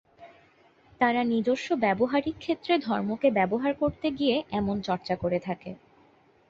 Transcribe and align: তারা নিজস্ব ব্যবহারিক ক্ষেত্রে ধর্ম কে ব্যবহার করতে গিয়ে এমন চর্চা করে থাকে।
তারা 1.01 1.21
নিজস্ব 1.25 1.67
ব্যবহারিক 1.77 2.35
ক্ষেত্রে 2.39 2.73
ধর্ম 2.79 3.09
কে 3.15 3.29
ব্যবহার 3.31 3.71
করতে 3.73 4.07
গিয়ে 4.11 4.35
এমন 4.51 4.75
চর্চা 4.81 5.15
করে 5.15 5.39
থাকে। 5.39 5.71